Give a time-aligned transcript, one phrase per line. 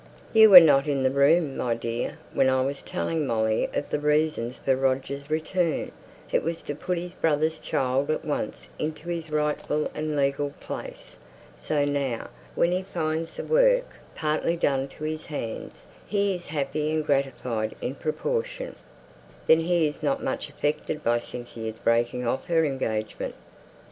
[0.33, 3.99] "You were not in the room, my dear, when I was telling Molly of the
[3.99, 5.91] reasons for Roger's return;
[6.31, 11.17] it was to put his brother's child at once into his rightful and legal place.
[11.55, 16.91] So now, when he finds the work partly done to his hands, he is happy
[16.91, 18.75] and gratified in proportion."
[19.45, 23.35] "Then he is not much affected by Cynthia's breaking off her engagement?"